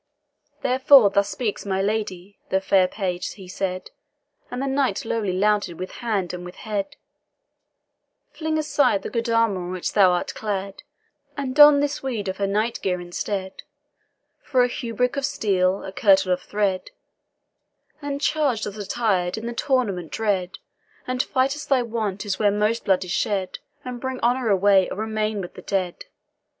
"Therefore 0.63 1.11
thus 1.11 1.29
speaks 1.29 1.63
my 1.63 1.79
lady," 1.79 2.39
the 2.49 2.59
fair 2.59 2.87
page 2.87 3.33
he 3.33 3.47
said, 3.47 3.91
And 4.49 4.59
the 4.59 4.65
knight 4.65 5.05
lowly 5.05 5.31
louted 5.31 5.77
with 5.77 5.91
hand 6.01 6.33
and 6.33 6.43
with 6.43 6.55
head, 6.55 6.95
"Fling 8.31 8.57
aside 8.57 9.03
the 9.03 9.11
good 9.11 9.29
armour 9.29 9.59
in 9.61 9.69
which 9.69 9.93
thou 9.93 10.09
art 10.13 10.33
clad, 10.33 10.81
And 11.37 11.53
don 11.55 11.75
thou 11.75 11.81
this 11.81 12.01
weed 12.01 12.27
of 12.27 12.37
her 12.37 12.47
night 12.47 12.81
gear 12.81 12.99
instead, 12.99 13.61
For 14.41 14.63
a 14.63 14.67
hauberk 14.69 15.17
of 15.17 15.23
steel, 15.23 15.83
a 15.83 15.91
kirtle 15.91 16.31
of 16.33 16.41
thread; 16.41 16.89
And 18.01 18.19
charge, 18.19 18.63
thus 18.63 18.77
attir'd, 18.77 19.37
in 19.37 19.45
the 19.45 19.53
tournament 19.53 20.11
dread, 20.11 20.57
And 21.05 21.21
fight 21.21 21.55
as 21.55 21.67
thy 21.67 21.83
wont 21.83 22.25
is 22.25 22.39
where 22.39 22.49
most 22.49 22.85
blood 22.85 23.05
is 23.05 23.11
shed, 23.11 23.59
And 23.85 24.01
bring 24.01 24.19
honour 24.21 24.49
away, 24.49 24.89
or 24.89 24.97
remain 24.97 25.41
with 25.41 25.53
the 25.53 25.61
dead." 25.61 26.05